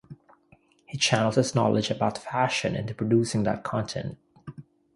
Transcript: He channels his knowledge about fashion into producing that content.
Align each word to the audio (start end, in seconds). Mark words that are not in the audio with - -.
He 0.87 0.97
channels 0.97 1.35
his 1.35 1.53
knowledge 1.53 1.91
about 1.91 2.17
fashion 2.17 2.75
into 2.75 2.95
producing 2.95 3.43
that 3.43 3.63
content. 3.63 4.17